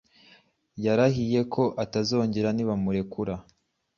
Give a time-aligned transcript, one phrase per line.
[0.85, 3.35] Yarahiye ko atazongera nibamurekura